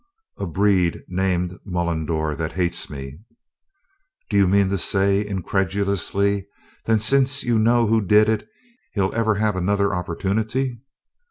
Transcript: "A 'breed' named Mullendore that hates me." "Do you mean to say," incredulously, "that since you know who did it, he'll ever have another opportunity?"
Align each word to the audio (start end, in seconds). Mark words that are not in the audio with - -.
"A 0.39 0.47
'breed' 0.47 1.03
named 1.07 1.59
Mullendore 1.63 2.35
that 2.35 2.53
hates 2.53 2.89
me." 2.89 3.19
"Do 4.31 4.37
you 4.37 4.47
mean 4.47 4.69
to 4.69 4.77
say," 4.79 5.23
incredulously, 5.23 6.47
"that 6.85 7.01
since 7.01 7.43
you 7.43 7.59
know 7.59 7.85
who 7.85 8.01
did 8.01 8.27
it, 8.27 8.47
he'll 8.93 9.13
ever 9.13 9.35
have 9.35 9.55
another 9.55 9.93
opportunity?" 9.93 10.79